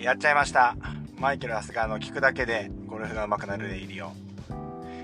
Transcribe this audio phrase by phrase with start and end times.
[0.00, 0.76] やっちゃいました。
[1.18, 4.12] マイケル・ハスガーの聞くだけでゴルフが上手くなるレイリオ。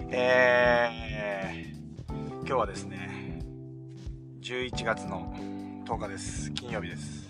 [0.09, 3.43] えー、今日はですね、
[4.40, 5.35] 11月の
[5.85, 6.50] 10日です。
[6.53, 7.29] 金曜日です。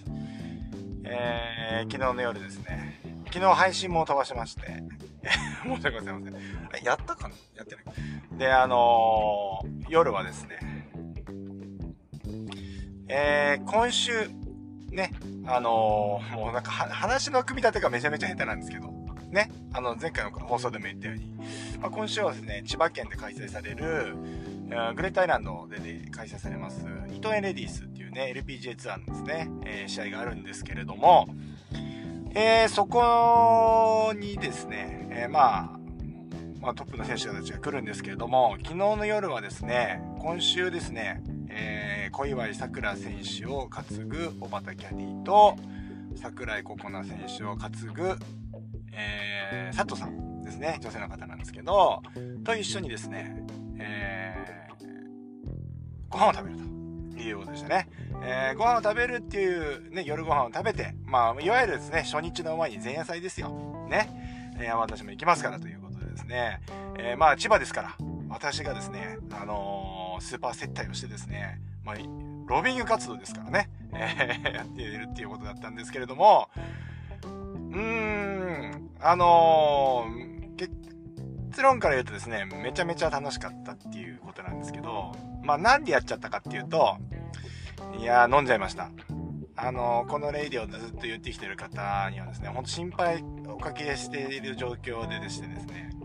[1.03, 3.01] えー、昨日の夜ですね、
[3.33, 4.85] 昨日配信も飛ばしまして、
[5.67, 6.21] 申し訳ございま
[6.71, 6.85] せん。
[6.85, 7.35] やったかな？
[7.57, 8.39] やってない。
[8.39, 10.87] で、あのー、夜はですね、
[13.09, 14.31] えー、今週、
[14.97, 15.13] ね、
[15.47, 18.93] あのー、もうなんか話の組み立てがめちゃめちゃ下手なんですけど、
[19.31, 21.31] ね、あの、前回の放送でも言ったように、
[21.81, 24.17] まあ、今週はですね、千葉県で開催される、
[24.97, 31.29] グレートアイランドで、ね、開催されます、イトエレディースっていうね、LPGA ツアーのですね、えー、試合があるんですけれども、
[32.35, 35.77] えー、そこにですね、えー、まあ、
[36.61, 41.23] まあ、トップの選手たちが来るんですけれども、昨日の夜はですね、今週ですね、
[41.59, 45.57] えー、小祝さくら選手を担ぐ小畑キャディと、
[46.17, 48.17] 桜井心那選手を担ぐ、
[48.93, 52.03] えー、佐藤さんですね、女性の方なんですけど、
[52.45, 53.43] と一緒にですね、
[53.79, 56.57] えー、ご飯を食べる
[57.17, 57.89] ということでしたね。
[58.23, 63.87] えー、ご飯を食べるっていうね、夜ご飯を食べて、まあ、いわゆるですね、初日の前に前夜祭ですよ。
[63.89, 64.55] ね。
[64.59, 66.61] えー、私も行きますからということでですね、
[66.99, 67.97] えー、まあ、千葉ですから、
[68.29, 71.97] 私がですね、あのー、スーパー接待をしてですね、まあ、
[72.47, 76.49] ロビング活動ですからね、えー、やっているっていうことだったんですけれども、
[77.23, 86.97] うーん、あのー、結論から言うとですね、めちゃめちゃ楽しかったっていうことなんですけど、まあなんでやっちゃったかっていうと、
[87.99, 88.91] いや飲んじゃいました。
[89.59, 95.96] あのー、このレイディをずっと言ってきてる方にはですね、ほんと心配おかけしている状況ででしてですね、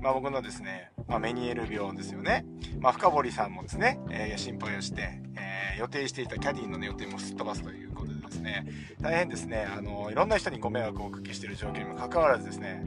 [0.00, 2.46] まあ、僕のですね、まあ、メニエル病ですよね。
[2.80, 8.66] まあ、深堀さんもですね、えー、心配をして、えー、予定していたキャディーの、ね、予定もすっ飛ばすということでですね、
[9.00, 12.82] 大変ですね、あの、いろんな人にご迷惑をおかけしている状況にもかかわらずですね、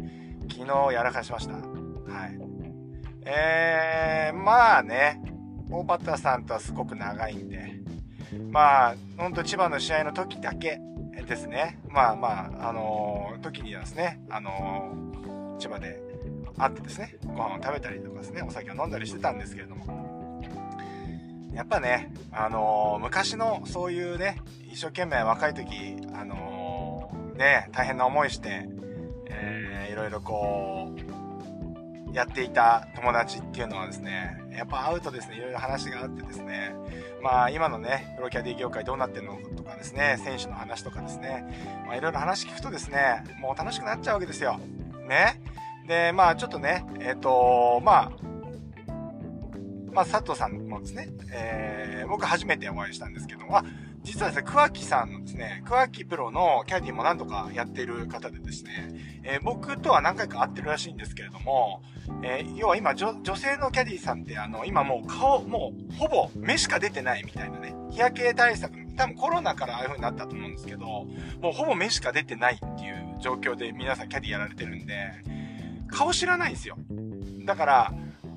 [0.51, 1.53] 昨日やらかしました。
[1.53, 2.39] はい。
[3.25, 5.21] えー、まあね、
[5.69, 7.73] 大畑さんとはすごく長いんで、
[8.49, 10.79] まあ、ほんと千葉の試合の時だけ
[11.27, 16.12] ですね、まあまあ、あのー、時にはですね、あのー、千葉で
[16.57, 20.41] 会ってですね、ご飯を食べたりとかですね、お酒を飲んだりしてたんですけれども、
[21.53, 24.39] やっぱね、あのー、昔のそういうね、
[24.71, 28.67] 一生懸命若い時、あのー、ね、大変な思いして、
[29.27, 36.75] えー、いろいろこう、やっていた友達っていうのはですね、やっぱ会うとですね、いろいろ話があってですね、
[37.21, 44.59] まあ今のね、プロキャディ業界どうなってるのとかですね、選手の話とかですね、まあいろいろ話聞くとですね、もう楽しくなっちゃうわけですよ。
[45.07, 45.41] ね。
[45.87, 48.11] で、まあちょっとね、えっ、ー、と、まあ、
[49.91, 53.61] まあ佐藤さんもですね、えー、僕初めてお会いしたんですけども、
[54.03, 61.81] 実はですね、桑木さんのですね、桑木プロのキャディも何度かやってる方でですね、えー、僕とは何回か会ってるらしいんですけれども、
[62.21, 75.13] えー、要は今女、女性のキャディさんってあの、今もう顔、もうほぼ目しか出てないみたいなね、日焼け対策、多分コロナからああいう風になったと思うんですけど、もうほぼ目しか出てないっていう状況で皆さんキャディやられてるんで、
[75.93, 76.77] 顔知らないんですよ。
[77.45, 77.93] だから、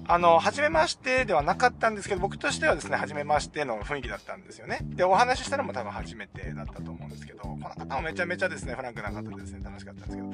[0.09, 4.79] あの、初めましてではなかったんですけど、僕としてはですね、初めましての雰囲気だったんですよね。
[4.83, 10.29] で、お話ししたのも多分初めてだったと思うんですけど、この方もめちゃめちゃですね、フランクな方でですね、楽しかったんですけど。
[10.29, 10.33] う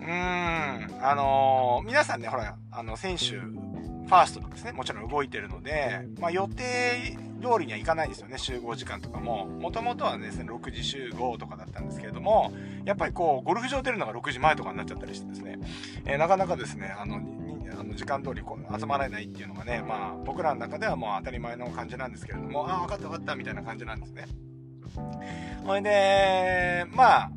[0.00, 9.46] ーん、あのー、皆さんね、ほら、あの、選手、ファーストでですね、もちろん動いてるので、まあ予定通りにはいかないですよね、集合時間とかも。
[9.46, 12.52] もともとはですね、6時集合とかだったんですけれども、
[12.84, 15.58] やっぱりこう、ゴルフ場出るのが6時前とかになっちゃったりしてですね、
[16.04, 17.20] えー、なかなかですね、あの、
[17.78, 24.26] あの時間通りこう集まらないっていうのがね、まあ僕らの中ではもう当たり前の感じなんですけれども、ああ、分かった分かったみたいな感じなんですね。
[25.64, 27.30] ほいで、まあ、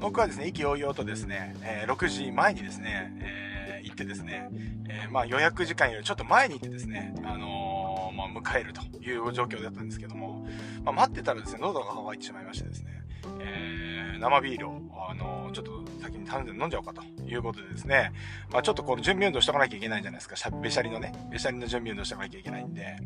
[0.00, 4.48] 僕はですね、意気揚々とですね、えー、6時前にですね、えー、行ってですね、
[4.88, 7.73] えー、まあ予約時間よりちょっと前に行ってですね、あの
[8.14, 10.46] まあ迎えるという状況だったんですけども、
[10.84, 13.02] まあ、待ってたらですね、喉が渇いてしまいましてですね、
[13.40, 14.80] え生ビールを、
[15.10, 18.12] あのちょっと先に頼んで飲んじゃおうかということでですね、
[18.50, 22.96] まあちょっとこの準備運動しとかなきゃいけないじゃないですか、べしゃりのね、べしゃりの準備運動しとかなきゃいけないんで、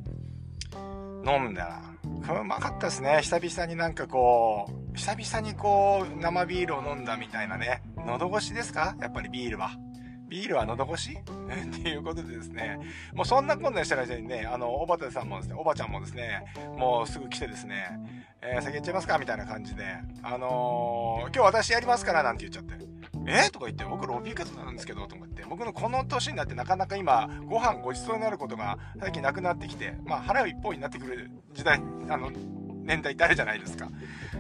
[1.27, 1.83] 飲んだ
[2.27, 3.21] ら、うまかったですね。
[3.23, 7.83] 久々になんかこう、久々にこう、生ビールを飲んだみたいなね。
[7.97, 8.97] 喉越しですか？
[9.00, 9.71] やっぱりビールは。
[10.29, 11.19] ビールは喉越し？
[11.19, 12.79] っていうことでですね、
[13.15, 16.45] もうそんなこんなしたらにね、あの、おばたさんもですね、おばちゃんもですね、
[16.77, 17.99] もうすぐ来てですね、
[18.41, 19.85] えー、先行っちゃいますかみたいな感じで、
[20.23, 22.89] あのー、今日私やりますからなんて言っちゃって、
[23.27, 23.51] え？
[23.51, 32.31] とか言って、僕ロビー活動なんですけど、と思って、僕のこの年になってなかなか今、ご飯ごちそうになることが最近なくなってきて、まあ腹一方になってくる時代、あの、
[32.88, 33.88] 年代ってあるじゃないですか。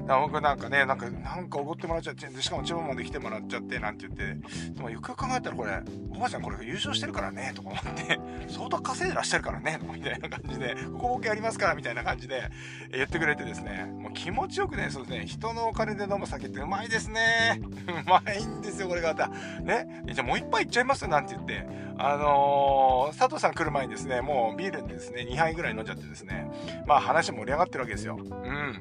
[0.06, 8.18] だか僕なんかね、なんか、なんかおごってもらっちゃって、しかも千葉まで来てもらっちゃって、なんて言って、でもよくよく考えたらこれ、おばあちゃんこれ優勝してるからね、とか思って、
[8.48, 12.50] 相当稼いでらっしゃるからね、みたいな感じで、ここ僕やりますから、みたいな感じで
[12.90, 17.60] 言ってくれてですね、もう気持ちよくね、そうですね、人のお金で飲む酒ってうまいですね。
[18.06, 19.28] うまいんですよ、これがまた。
[19.28, 21.06] ね、じゃあもう一杯いっちゃいます？
[21.06, 21.66] なんて言って、
[22.00, 26.48] あのー、佐藤さん来る前にですね、もうビールでですね、2杯ぐらい飲んじゃってですね、
[26.86, 28.16] まあ話盛り上がってるわけですよ。
[28.20, 28.80] うん。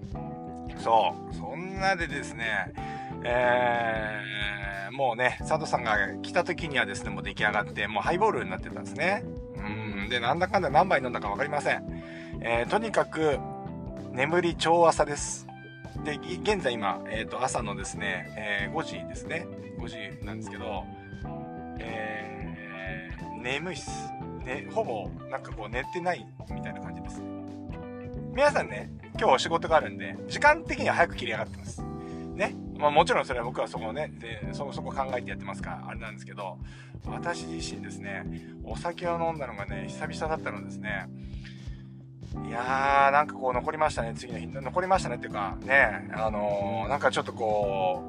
[0.77, 1.35] そう。
[1.35, 2.71] そんなでですね、
[3.23, 9.23] えー、もうね、佐藤さんが来た時にはですね、もう出来上がって、もうハイボールになってたんですね。
[9.55, 10.09] うん。
[10.09, 12.03] で、なんだかんだ何杯飲んだか分かりません。
[12.41, 13.39] えー、とにかく、
[14.11, 15.47] 眠り超朝です。
[16.03, 19.47] で、現在今、えっ、ー、と、朝のですね、えー、5時ですね。
[19.79, 20.83] 5時なんですけど、
[21.79, 22.36] えー
[23.41, 23.89] 眠いっす。
[24.45, 27.21] ね、ほぼ、なんかこう寝てないみたいな感じです。
[28.33, 31.83] 皆さんね、今日お仕事があるんで、時間的には早く切り上がってます。
[32.35, 32.55] ね。
[32.77, 36.59] まあもちろんそれは僕はそこをね、でそこそこ考えてやってますから、あれなんですけど、
[37.05, 38.23] 私自身ですね、
[38.63, 41.07] お酒を飲んだのがね、久々だったのですね、
[42.45, 44.47] いやー、なんかこう残りましたね、次の日。
[44.47, 48.03] 残りましたねっていうか、ね、あのー、なんかちょっとこ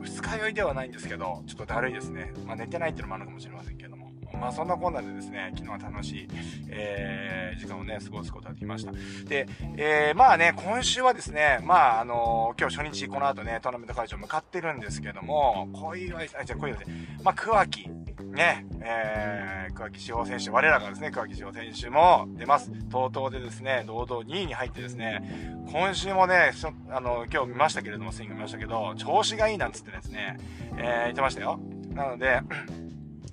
[0.00, 2.32] う、二日酔いではないんですけど、ちょっとだるいですね。
[2.46, 4.01] まあ寝てないっていうのもあるかもしれませんけども。
[4.42, 6.28] まあそんなこんなでですね、昨日は楽しい、
[6.68, 8.90] えー、時間をね、過ごすことができました。
[9.28, 9.46] で、
[9.76, 16.86] えー、まあね、今週はですね、まああのー、今日初日この後ね、トーナメント会場向かってるんですけども、小岩、あ、じゃあ小岩で、
[17.22, 17.88] まあ桑木、
[18.32, 22.72] ね、えー、桑木志保選手、我らがですね、桑木志保選手も出ます。
[22.90, 25.22] TOTO でですね、堂々2位に入ってですね、
[25.70, 26.50] 今週もね、
[26.90, 30.36] あの、今日見ましたけれども、スイング見ましたけど、調子がいいなんつってですね、
[30.78, 31.60] えー、言ってましたよ。
[31.94, 32.40] なので、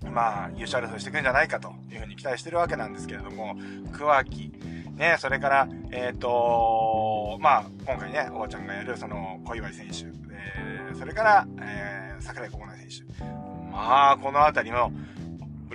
[0.03, 3.55] まあ、優勝争いしていくんじゃないかというふうに期待してるわけなんですけれども、
[3.91, 4.51] 桑木、
[4.95, 13.23] ね、それから、えっ、ー、とまあ、今回ね、おばちゃんがやる、その、小祝選手、えー、それから、えー、桜井心奈選手。
[13.71, 14.91] まあ、このあたりの、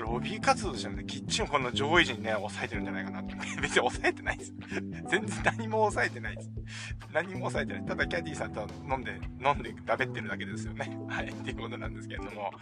[0.01, 3.35] ロビー活動としてはね、きっちりこの上位陣ね、抑えてるんじゃないかなって。
[3.61, 4.55] 別に抑えてないです。
[5.09, 6.51] 全然何も抑えてないです。
[7.13, 7.85] 何も抑えてない。
[7.85, 10.91] ただキャディーさんと飲んで、飲んで食べってるだけですよね。
[11.09, 11.27] はい。
[11.29, 12.53] っていうことなんですけれども。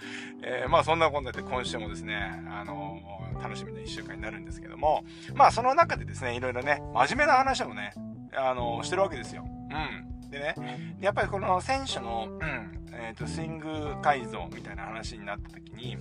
[0.43, 2.17] えー、まあそんなこんなで今週もですね、
[2.49, 5.05] あのー、楽しみな一週間になるんですけども、
[5.35, 7.93] まあその中でですね、いろいろね、真面目な話をね、
[8.37, 9.45] あのー、してるわけですよ。
[9.45, 10.31] うん。
[10.31, 10.55] でね、
[11.01, 15.99] やっぱりこの選手の、うん、えっ、と、スイング改造みたいな話になった時に、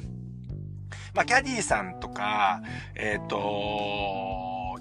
[1.14, 2.62] まあ、キャディーさんとか、
[2.96, 3.38] えっ、ー、と、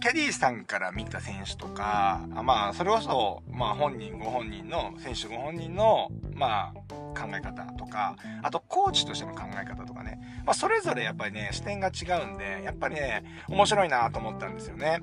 [0.00, 15.00] キャディーさんから見た選手とか、まあ、それこそ、まあ、本人ご本人の、選手ご本人の、まあ、考え方とか、あと、コーチとしての考え方とかね、まあ、それぞれやっぱりね、視点が違うんで、やっぱりね、面白いなと思ったんですよね。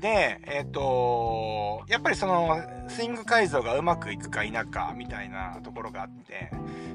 [0.00, 2.58] で、えっ、ー、と、やっぱりその、
[2.88, 6.50] スイング改造がうまくいくか否か、みたいなところがあって、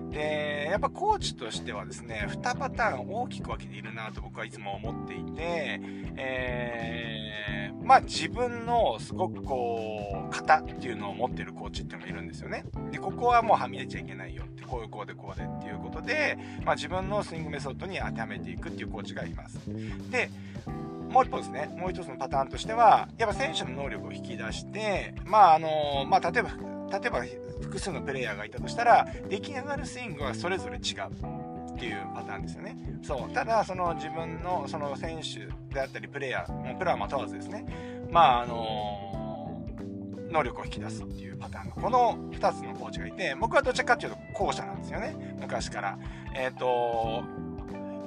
[0.09, 5.81] で、やっぱコーチとしてはですね、2パターン大きく分けているなと僕はいつも思っていて、
[6.15, 7.42] えー、
[7.83, 12.65] まあ自分のすごくこう、型っていうのを持ってるコーチっていうのがいるんですよね。
[12.91, 19.59] で、ここはもうはみ出ちゃいけないよって、こういうこうでこうでっていうことで、まあ自分のスイングメソッドに当てはめていくっていうコーチがいます。
[20.09, 20.29] で、
[21.09, 26.51] もう一ですね、もう一つのパターンとしては、やっぱ選手の能力を引き出して、まああの、まあ例えば、
[26.91, 27.23] 例えば
[27.61, 31.42] 複数のプレイヤーがいたとしたら、出来上がるスイングはそれぞれ違う。
[31.75, 32.77] っていうパターンですよね。
[33.01, 33.33] そう。
[33.33, 37.65] ただ、その自分の、その選手であったり、プレイヤー、もうプラはま問わずですね。
[38.11, 45.35] まあ、あのー、能力を引き出すっていうパターンの、この2つのコーチがいて、僕はどちらかというと後者なんですよね。
[45.39, 45.97] 昔から。
[46.35, 47.23] えっ、ー、と、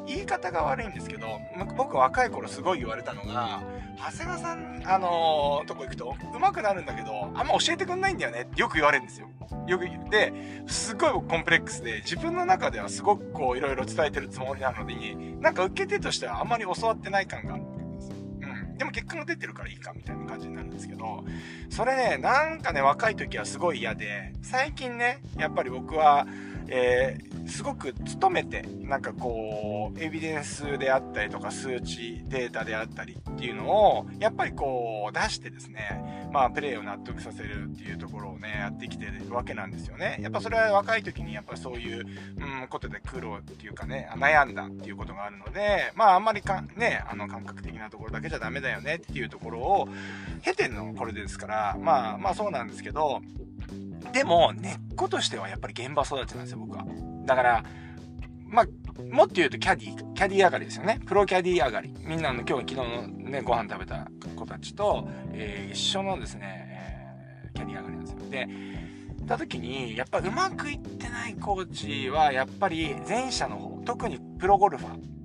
[0.07, 1.41] 言い方が悪いんですけど、
[1.77, 3.63] 僕若い頃すごい言われたのが、
[3.99, 9.29] 長谷川さん、あのー、とこ行くと、上手くなるんだけど、あんま教えてくんないんだよねってよく言われるんですよ。
[9.67, 10.33] よく言って、
[10.67, 18.17] すごいコンプレックスで、自分の中ではすごくこう、いろいろ伝えてるつもりなのに、なんか受け手としてはあんまり教わってない感があるんですよ。
[18.43, 18.79] うん。
[18.79, 21.25] でも結果が出てるからいいかみたいな感じになるんですけど、
[21.71, 26.27] それね、なんかね、若い時はすごい嫌で、最近ね、やっぱり僕は、
[26.69, 40.19] えー、すごく努めて、なんかこう、エビデンスであったりとか、数値、データであったりっていうのを、やっぱりこう、出してですね、まあ、プレイを納得させるっていうところをね、やってきてるわけなんですよね。
[40.21, 42.05] やっぱそれは若い時に、やっぱそういう、
[42.39, 49.89] うん、ことで苦労っていうかね、悩んだっていうことがあるので、まあ、あんまりか、ね、あの、感覚的なところだけじゃダメだよねっていうところを、
[50.43, 53.23] 経てんのこれですから、まあ、まあそうなんですけど、
[54.13, 56.85] でも、根っことしてはやっぱり現場育ちなんですよ、僕は。
[57.25, 57.65] だから、
[58.49, 58.67] まあ、
[59.03, 61.01] もっと言うとキャディ、キャディ上がりですよね。
[61.07, 61.95] プロキャディ上がり。
[62.05, 66.69] みんなの今日昨日のね、ご飯食べた子たちと、えー、一緒のですね、
[67.45, 68.31] えー、キャデャリア上がりなんですよ。
[68.31, 68.49] で、
[69.27, 75.17] た時に、やっぱうまくいってないコーチは、やっぱり前者の方、特にプロゴルファー。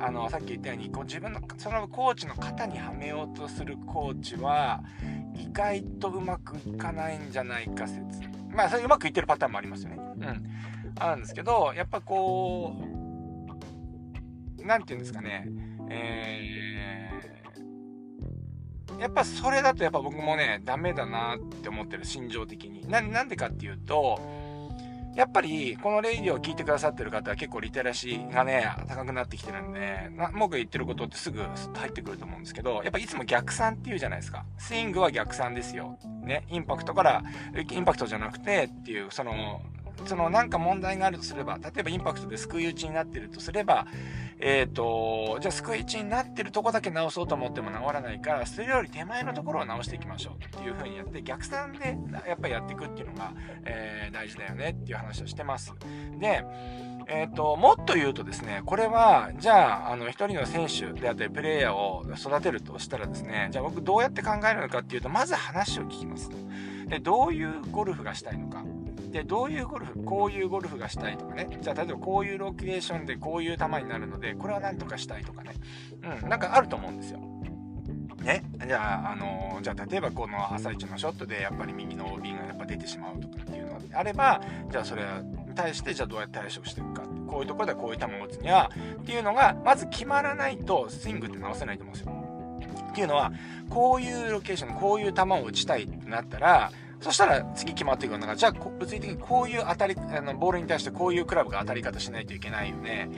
[0.00, 4.82] あの、さっき言ったように、こう自分の、そのコーチの肩にはめようとするコーチは、
[5.34, 8.02] 意外とうまくいかないんじゃないか説。
[8.50, 9.98] まあ、それうまくいってるパターンもありますよね。
[9.98, 10.44] うん。
[10.98, 12.76] あるんですけど、やっぱこ
[14.60, 15.48] う、なんて言うんですかね、
[15.90, 22.88] えー、やっぱそれだとやっぱ僕もね、ダメだなって思ってる、心情的に。
[22.88, 24.20] な、なんでかっていうと、
[25.14, 34.44] やっぱり、このレイディを聞いてくださってる方は結構リテラシーがね、高くなってきてるんで、な僕言ってることってすぐ入ってくると思うんですけど、やっぱいつも逆算って言うじゃないですか。
[34.58, 35.98] スイングは逆算ですよ。
[36.22, 37.22] ね、インパクトから、
[37.70, 39.62] インパクトじゃなくてっていう、その、
[40.06, 43.86] そのなんか問題があるとすれば、例えばインパクトで救い打ちになってるとすれば、
[44.40, 51.96] えっ、ー、と、じゃあ救い打ちになってるとこだけ直そうと思っても直らないから、それより手前のところを直していきましょうっていう風にやって、逆算で
[52.26, 53.32] やっぱりやっていくっていうのが、
[53.64, 55.74] えー、大事だよねっていう話をしてます。
[56.18, 56.44] で、
[57.06, 66.30] えっ、ー、と、もっと言うとですね、これは、じゃあ、あの、一人の選手であったり、プレイヤーを育てるとしたらですね、じゃあ僕どうやって考えるのかっていうと、まず話を聞きます。
[66.88, 68.64] で、どういうゴルフがしたいのか。
[69.14, 71.48] で、どういうゴルフ、こういうゴルフがしたいとかね。
[71.60, 75.52] じゃあ、例えばこういうロケーションでこういう球になるので、これはなんとかしたいとかね。
[76.22, 77.20] うん、なんかあると思うんですよ。
[78.24, 78.42] ね。
[78.66, 84.40] じゃあ、あのー、じゃあ、例えばこの朝一のショットでやっぱり右の OB がやっぱ出てしまうとかっていうのであれば、
[84.72, 85.04] じゃあそれ
[85.46, 87.02] に対してじゃあどうやって対処していくか。
[87.28, 92.24] こういうところでこういう球を打つには、っていうのが、まず決まらないとスイングって直せないと思うんですよ。
[92.90, 93.32] っていうのは、
[93.70, 96.72] こういうロケーション、こういう球を打ちたいってなったら、
[97.04, 103.10] そしたら次決まっていくのが、じゃあ物理的にこういう当たり、あの、ボールに対してこういうクラブが当たり方しないといけないよね。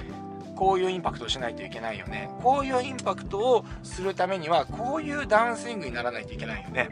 [0.57, 2.29] こういうインパクトをしないといけないよね。
[2.43, 6.89] こういうインパクトをするためには、こういうダウンスイングにならないといけないよね。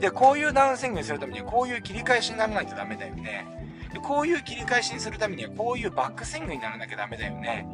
[0.00, 3.46] で、こういうダウンスイングにするためには、こういう切り返しにならないとダメだよね。
[3.92, 7.66] で、こういう切り返しにするためには、こういうバックスイングにならなきゃダメだよね。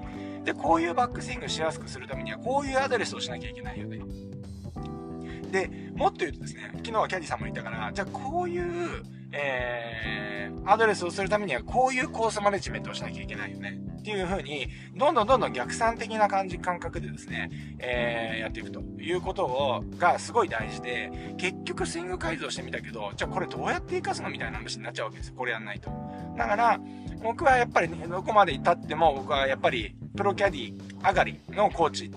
[0.45, 4.01] で、こういうバックスイングしやすくするためには、こういうアドレスをしなきゃいけないよね。
[5.51, 9.03] で、もっと言うとですね、昨日はキャディさんも言ったから、じゃあこういう、
[9.33, 13.81] えー、アドレスをするためにはこういうコースマネジメントをしなきゃいけないよね。
[14.01, 25.35] っていう風に、どんどんどんどん逆算的な感じ、感覚でですね、えー、やっていくということを、がすごい大事で、結局スイング改造してみたけど、じゃあこれどうやって活かすのみたいな話になっちゃうわけですよ。
[25.37, 25.91] これやんないと。
[26.37, 26.81] だから、
[27.23, 32.11] 僕はやっぱりね、どこまで至っても、僕はやっぱり、プロキャディ上がりのコーチ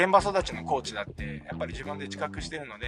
[0.00, 2.86] 現場育ちのコーチだって、やっぱり自分で自覚してるので、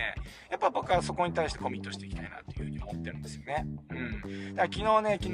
[0.50, 3.66] やっぱ僕はそこに対してコミットしていきたいなっていうふうに思ってるんですよね。
[3.90, 4.54] うん。
[4.54, 5.30] だから昨日ね、昨日、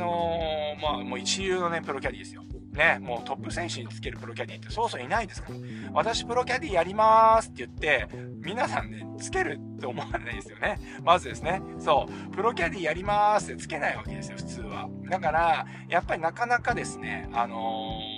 [0.82, 2.42] まあもう一流のね、プロキャディーですよ。
[2.72, 5.58] ね、もうトップ選手につけるプロキャディってそうそういないですから。
[5.92, 8.08] 私プロキャディやりますって言って、
[8.44, 10.78] 皆さんね、つけるって思わないですよね。
[11.02, 11.60] まずですね。
[11.78, 14.88] そう、プロキャディやりますってつけないわけですよ、普通は。
[15.08, 18.17] だから、やっぱりなかなかですね、あのー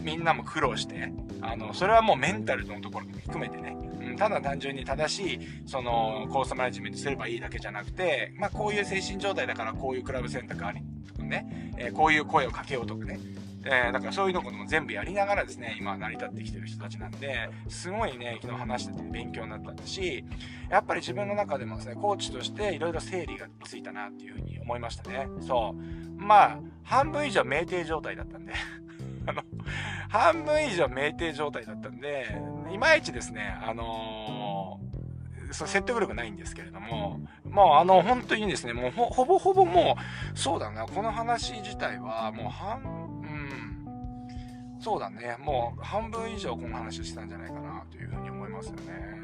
[0.00, 13.18] みんなも苦労して、あの、それはもうメンタルのところも含めてね、うん、ただ単純に正しい、その、コースマネジメントすればいいだけじゃなくて、まあ、こういう精神状態だからこういうクラブ選択ありとかね、えー、こういう声をかけようとかね、
[13.64, 20.24] えー、だからそういうのことも全部やりながらですね、今成り立ってきてる人たちなんで、すごいね、昨日話してて勉強になったんだし、
[20.70, 25.26] やっぱり自分の中でもですね、コーチとしていろいろ整理がついたなっていうふうに思いましたね。
[25.40, 26.22] そう。
[26.22, 28.52] まあ、半分以上酩酊状態だったんで
[29.28, 29.42] あの、
[30.08, 32.40] 半分以上酩酊状態だったんで、
[32.72, 39.96] いまいちですね、あのー、そ説得力ないんですけれども、もうあの、本当にですね、もうほぼほぼも
[40.34, 42.82] う、そうだな、この話自体はもう半、
[43.22, 49.18] うん、そうだね、もう半分以上この話をしたんじゃないかなというふうに思いますよね。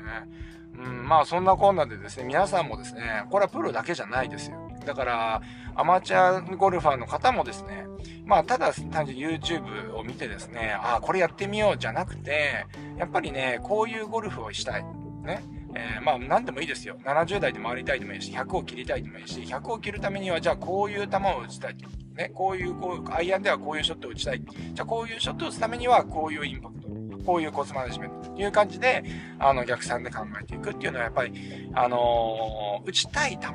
[0.76, 4.70] うん、まあそんなこんなでですね、皆さんもですね、これはプロだけじゃないですよ。
[4.84, 5.42] だから、
[5.74, 7.86] アマチュアゴルファーの方もですね、
[8.24, 12.66] まあただ単純に YouTube を見てですね、ああ、これやってみようじゃなくて、
[12.98, 14.84] やっぱりね、こういうゴルフをしたい。
[15.24, 15.42] ね。
[15.76, 16.98] えー、まあ何でもいいですよ。
[17.04, 21.76] 70代で回りたいでもいいし、100を切りたいでもいいし、100を切るためにはじゃあこういう球を打ちたい。
[22.14, 24.42] ね、こういう、こう、アイアンではこういうショットを打ちたい。
[24.72, 26.88] じゃあこういうショットを打つためにはこういうインパクト。
[27.24, 29.02] こういうコスマネジメントという感じで、
[29.38, 31.32] あの、逆算で考えていくっていうのはやっぱり、
[31.74, 33.48] あのー、打ちたい球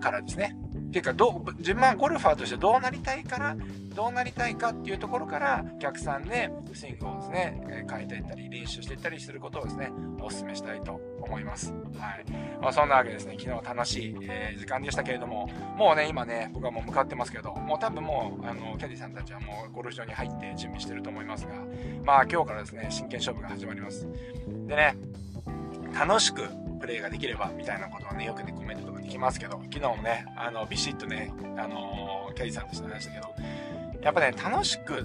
[0.00, 0.56] からですね。
[0.90, 3.56] ていうか、ど、自分はゴルファーとしてどうなりたいから、
[3.94, 9.90] どうなりたいかっていうところから、逆算でスイングをですね、変えていったり、練習していったりすることをですね、
[10.20, 11.72] お勧めしたいと思います。
[11.72, 12.30] はい。
[12.60, 21.54] まあ、そんなわけですね、昨日楽しい、え、時間でしたけれども、もうね、今ね、僕はもう向かってますけど、もう多分もう、あの、キャディさんたちはもうゴルフ場に入って準備してると思いますが、
[22.04, 24.08] まあ今日からですね、真剣勝負が始まります。
[24.66, 24.94] でね、
[25.98, 26.42] 楽しく、
[26.78, 33.34] プレーができれば、みたいなことはね、よくね、コメントとかできますけど、昨日もね、あの、ビシッとね、あのー、キャリーさんとして話したけど、
[34.02, 35.04] やっぱね、楽しく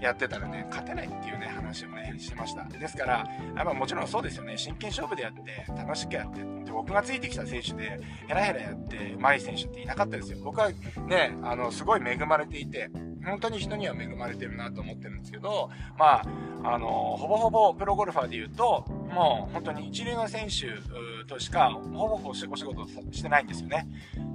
[0.00, 2.64] やってたらね、勝てないっていうね、話をね、してました。
[2.64, 10.38] ですから、やっぱもちろんそうですよね、真剣勝負でやって、楽しくやって、で、僕がついてきた選手で、ヘラヘラやって、上手い選手っていなかったですよ。
[10.44, 12.90] 僕はね、あの、すごい恵まれていて、
[13.28, 16.24] 本当に人には恵まれてるなと思ってるんですけど、まあ、
[16.64, 23.88] あの、ほぼほぼプロゴルファーで言うと、もう本当に一流の選手としか、ほぼほぼお仕事してないんですよね。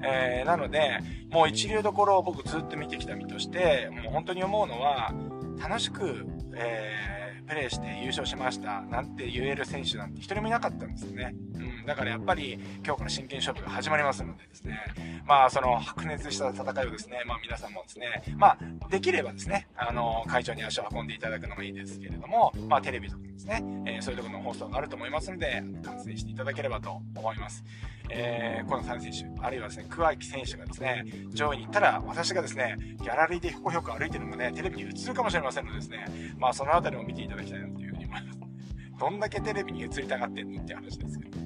[0.04, 1.00] えー、なので、
[1.32, 5.14] もう一流どころを僕ずっと見てきた身として、もう本当に思うのは、
[5.60, 7.23] 楽しく、えー
[7.54, 11.36] プレーして優勝しましたなんて言える選手なんて一人もいなかったんですよね。
[11.54, 11.86] うん。
[11.86, 14.80] だからやっぱり今日から真剣勝負が始まりますのでですね。
[15.28, 18.58] まあその白熱した戦いをですね、まあ皆さんもですね、まあ
[18.90, 27.64] できればですね、あの、会場に足を運んでいただくのがいいですけれども、まあテレビとかですね、えー、そういうところの放送があると思いますので、観戦していただければと思います。
[28.10, 36.06] えー、この3選手、あるいはですね、桑木選手がですね、上位に行ったら、私がですね、ギャラリーでひょこひょこ歩いてるのもね、テレビに映るかもしれませんのでですね、
[36.38, 38.40] まあそのあたりも見ていただきたいなというふうに思います。
[39.00, 41.44] どんだけテレビに映りたがってんのって話ですけど。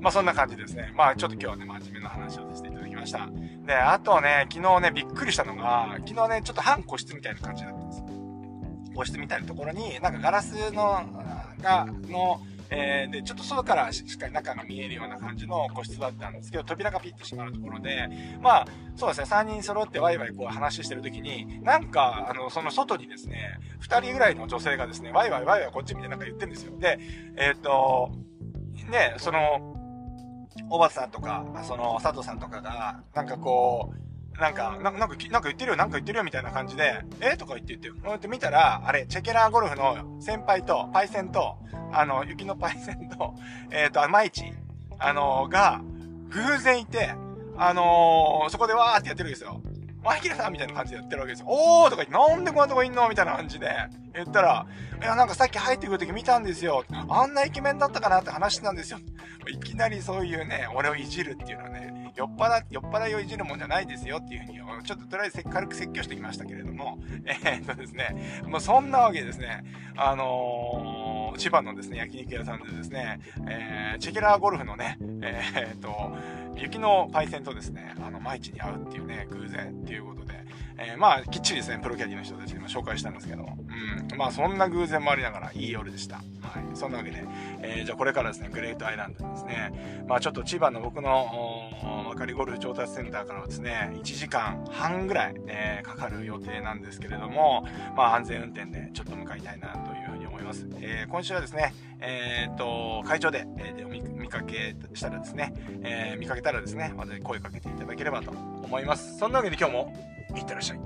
[0.00, 0.92] まあそんな感じですね。
[0.94, 3.26] まあちょっと今日はね、真面目な話をさせていただきました。
[3.66, 8.06] で、あとね、昨日ね、びっくりしたのが、昨日ね、ちょっと半個室みたいな感じだったんですよ。
[8.94, 11.04] 個室みたいなところに、なんかガラスの、
[11.62, 12.40] が、の、
[12.76, 18.08] えー、で、ちょっと外からしっかり中が見えるような感じの個室だったんですけど、扉がピッて閉まるところで、
[18.42, 18.66] まあ、
[18.96, 26.76] そうですね、3人揃ってワイワイこう話してる時に、なんか、あの、その外にですね、2人ぐらいの女性がですね、ワイワイワイワイこっち見てなんか言ってるんですよ。
[26.78, 26.98] で、
[27.36, 28.10] えっ、ー、と、
[28.90, 29.74] ね、その、
[30.70, 34.03] おばさんとか、その、佐藤さんとかが、なんかこう、
[34.40, 37.36] なんか、ななんか、なんか言ってるよ、なんか言ってるよ、みたいな感じで、え？
[37.36, 41.56] とか言って言って、こうやって見たら、あれ、チェケラーゴルフの先輩と、パイセンと、
[41.92, 43.34] あの、雪のパイセンと、
[43.70, 44.52] えっ、ー、と、マイチ、
[44.98, 45.80] あのー、が、
[46.30, 47.14] 偶然いて、
[47.56, 49.60] あのー、そこでわーってやってるんですよ。
[50.04, 51.46] マイケルさんみたいな感じでやってるわけですよ。
[51.48, 53.08] おーとか言って、なんでこんなとこいんの？
[53.08, 53.70] みたいな感じで
[54.14, 54.66] 言ったら、
[55.00, 56.84] いや、なんかさっき入ってくるとき見たんですよ。
[57.08, 58.20] あんなイケメンだったかな？
[58.20, 58.98] って話してたんですよ。
[59.48, 69.64] いきなりそういうね、俺をいじるっていうのはね、酔っ払、酔っ払いをいじるもんじゃないですよっていうふうに、ちょっととりあえず軽く説教してきましたけれども、えー、っとですね、もうそんなわけでですね、
[69.96, 76.16] あのー、千葉のですね、焼肉屋さんでですね、えー、チェケラーゴルフのね、えー、っと、
[76.56, 80.44] 雪のパイセンとですね、あの、毎日に会うっていうね、偶然っていうことで、
[80.76, 83.58] えー、まあ、きっちりですね、プロキャディの人たちにも紹介したんですけども、
[84.10, 86.16] うん、まあ、そんな偶然もありながら、いい夜でした。
[86.16, 86.24] はい。
[86.76, 87.24] そんなわけで、
[87.62, 100.66] えー、じゃあこれからですね、グレートアイランドですね、まあ、ちょっと千葉の僕の、まかりゴルフ調達センターからはですね、1時間半ぐらい、えー、かかる予定なんですけれども、まあ、安全運転でちょっと向かいたいなというふうに思います。
[100.80, 109.18] えー、今週はですね、えー、っと、会長で、えー、見見かけしたらですね、えー、見かけたらですね、まず声かけていただければと思います。
[109.18, 109.92] そんなわけで今日も
[110.34, 110.78] いってらっしゃい。